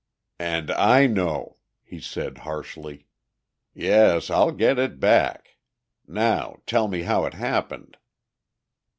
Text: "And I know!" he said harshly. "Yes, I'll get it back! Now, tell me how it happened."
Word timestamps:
"And 0.39 0.71
I 0.71 1.05
know!" 1.05 1.57
he 1.83 1.99
said 1.99 2.39
harshly. 2.39 3.05
"Yes, 3.75 4.31
I'll 4.31 4.51
get 4.51 4.79
it 4.79 4.99
back! 4.99 5.57
Now, 6.07 6.57
tell 6.65 6.87
me 6.87 7.03
how 7.03 7.25
it 7.25 7.35
happened." 7.35 7.97